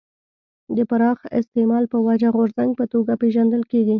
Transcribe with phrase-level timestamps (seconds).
[0.75, 3.89] د پراخ استعمال په وجه غورځنګ په توګه پېژندل کېږي.